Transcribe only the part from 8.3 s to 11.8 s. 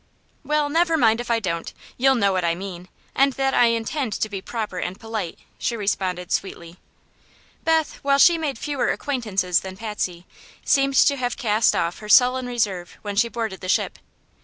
made fewer acquaintances than Patsy, seemed to have cast